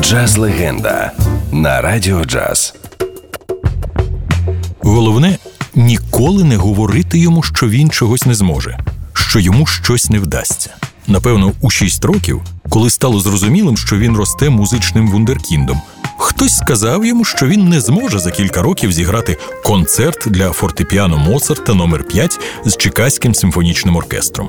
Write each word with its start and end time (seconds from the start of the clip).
Джаз 0.00 0.36
легенда 0.36 1.12
на 1.52 1.80
радіо 1.80 2.24
джаз. 2.24 2.74
Головне 4.82 5.38
ніколи 5.74 6.44
не 6.44 6.56
говорити 6.56 7.18
йому, 7.18 7.42
що 7.42 7.68
він 7.68 7.90
чогось 7.90 8.26
не 8.26 8.34
зможе, 8.34 8.78
що 9.14 9.40
йому 9.40 9.66
щось 9.66 10.10
не 10.10 10.18
вдасться. 10.18 10.70
Напевно, 11.06 11.52
у 11.60 11.70
шість 11.70 12.04
років, 12.04 12.42
коли 12.68 12.90
стало 12.90 13.20
зрозумілим, 13.20 13.76
що 13.76 13.98
він 13.98 14.16
росте 14.16 14.50
музичним 14.50 15.08
вундеркіндом, 15.08 15.80
хтось 16.18 16.56
сказав 16.56 17.06
йому, 17.06 17.24
що 17.24 17.46
він 17.46 17.68
не 17.68 17.80
зможе 17.80 18.18
за 18.18 18.30
кілька 18.30 18.62
років 18.62 18.92
зіграти 18.92 19.36
концерт 19.64 20.24
для 20.26 20.52
фортепіано 20.52 21.18
Моцарта 21.18 21.74
номер 21.74 22.04
5 22.04 22.40
з 22.64 22.76
Чикаським 22.76 23.34
симфонічним 23.34 23.96
оркестром. 23.96 24.48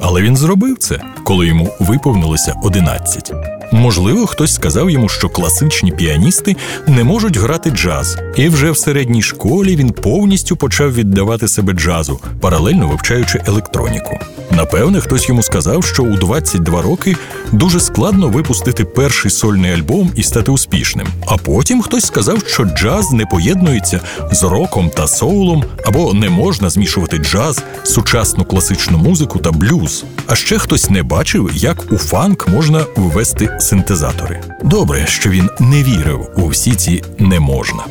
Але 0.00 0.22
він 0.22 0.36
зробив 0.36 0.78
це, 0.78 1.00
коли 1.24 1.46
йому 1.46 1.76
виповнилося 1.80 2.54
11. 2.62 3.57
Можливо, 3.72 4.26
хтось 4.26 4.54
сказав 4.54 4.90
йому, 4.90 5.08
що 5.08 5.28
класичні 5.28 5.92
піаністи 5.92 6.56
не 6.86 7.04
можуть 7.04 7.36
грати 7.36 7.70
джаз, 7.70 8.18
і 8.36 8.48
вже 8.48 8.70
в 8.70 8.76
середній 8.76 9.22
школі 9.22 9.76
він 9.76 9.90
повністю 9.90 10.56
почав 10.56 10.94
віддавати 10.94 11.48
себе 11.48 11.72
джазу, 11.72 12.20
паралельно 12.40 12.88
вивчаючи 12.88 13.42
електроніку. 13.46 14.18
Напевне, 14.58 15.00
хтось 15.00 15.28
йому 15.28 15.42
сказав, 15.42 15.84
що 15.84 16.02
у 16.02 16.16
22 16.16 16.82
роки 16.82 17.16
дуже 17.52 17.80
складно 17.80 18.28
випустити 18.28 18.84
перший 18.84 19.30
сольний 19.30 19.72
альбом 19.72 20.10
і 20.14 20.22
стати 20.22 20.50
успішним. 20.50 21.06
А 21.26 21.36
потім 21.36 21.82
хтось 21.82 22.04
сказав, 22.04 22.38
що 22.46 22.64
джаз 22.64 23.12
не 23.12 23.26
поєднується 23.26 24.00
з 24.32 24.42
роком 24.42 24.90
та 24.90 25.06
соулом, 25.06 25.64
або 25.84 26.14
не 26.14 26.28
можна 26.28 26.70
змішувати 26.70 27.18
джаз, 27.18 27.62
сучасну 27.82 28.44
класичну 28.44 28.98
музику 28.98 29.38
та 29.38 29.52
блюз. 29.52 30.04
А 30.26 30.34
ще 30.34 30.58
хтось 30.58 30.90
не 30.90 31.02
бачив, 31.02 31.50
як 31.54 31.92
у 31.92 31.98
фанк 31.98 32.48
можна 32.48 32.84
ввести 32.96 33.56
синтезатори. 33.60 34.40
Добре, 34.64 35.06
що 35.06 35.30
він 35.30 35.50
не 35.60 35.82
вірив 35.82 36.30
у 36.36 36.48
всі 36.48 36.72
ці 36.72 37.02
не 37.18 37.40
можна. 37.40 37.82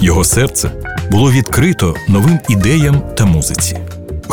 Його 0.00 0.24
серце 0.24 0.70
було 1.10 1.32
відкрито 1.32 1.94
новим 2.08 2.38
ідеям 2.48 3.02
та 3.16 3.24
музиці. 3.24 3.78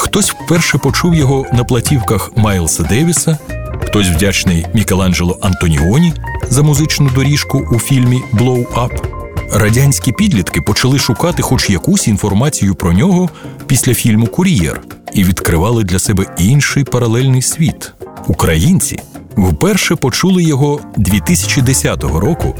Хтось 0.03 0.31
вперше 0.31 0.77
почув 0.77 1.15
його 1.15 1.45
на 1.53 1.63
платівках 1.63 2.31
Майлса 2.35 2.83
Девіса, 2.83 3.37
хтось 3.81 4.07
вдячний 4.07 4.65
Мікеланджело 4.73 5.39
Антоніоні 5.41 6.13
за 6.49 6.63
музичну 6.63 7.09
доріжку 7.09 7.67
у 7.71 7.79
фільмі 7.79 8.21
«Blow 8.33 8.65
Up». 8.65 9.07
Радянські 9.53 10.11
підлітки 10.11 10.61
почали 10.61 10.99
шукати 10.99 11.41
хоч 11.41 11.69
якусь 11.69 12.07
інформацію 12.07 12.75
про 12.75 12.93
нього 12.93 13.29
після 13.67 13.93
фільму 13.93 14.27
Кур'єр 14.27 14.81
і 15.13 15.23
відкривали 15.23 15.83
для 15.83 15.99
себе 15.99 16.25
інший 16.37 16.83
паралельний 16.83 17.41
світ. 17.41 17.93
Українці 18.27 18.99
вперше 19.37 19.95
почули 19.95 20.43
його 20.43 20.79
2010 20.97 22.03
року 22.03 22.55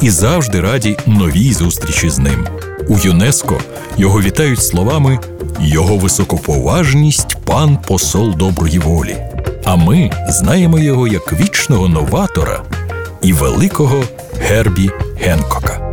і 0.00 0.10
завжди 0.10 0.60
раді 0.60 0.96
новій 1.06 1.52
зустрічі 1.52 2.10
з 2.10 2.18
ним. 2.18 2.46
У 2.88 2.98
ЮНЕСКО 2.98 3.60
його 3.96 4.20
вітають 4.20 4.62
словами 4.62 5.18
його 5.60 5.96
високоповажність 5.96 7.36
пан 7.44 7.76
посол 7.76 8.34
доброї 8.34 8.78
волі. 8.78 9.16
А 9.64 9.76
ми 9.76 10.10
знаємо 10.28 10.78
його 10.78 11.08
як 11.08 11.32
вічного 11.32 11.88
новатора 11.88 12.62
і 13.22 13.32
великого 13.32 14.02
Гербі 14.40 14.90
Генкока. 15.20 15.86